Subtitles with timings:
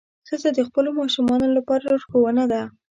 [0.27, 2.61] ښځه د خپلو ماشومانو لپاره لارښوده ده.